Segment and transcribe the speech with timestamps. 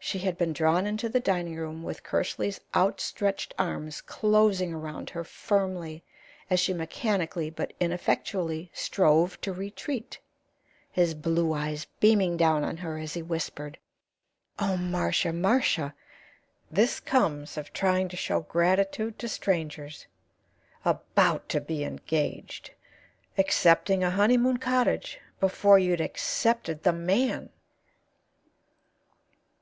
[0.00, 5.22] She had been drawn into the dining room with Kersley's outstretched arms closing around her
[5.24, 6.02] firmly
[6.48, 10.20] as she mechanically but ineffectually strove to retreat,
[10.90, 13.76] his blue eyes beaming down on her as he whispered:
[14.58, 15.94] "Oh, Marcia, Marcia!
[16.70, 20.06] This comes of trying to show gratitude to strangers.
[20.86, 22.70] 'About to be engaged!'
[23.36, 27.50] Accepting a honeymoon cottage before you'd accepted the man!"